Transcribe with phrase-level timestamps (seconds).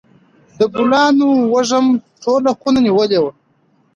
[0.57, 1.85] د ګلانو وږم
[2.21, 3.31] ټوله خونه نیولې وه.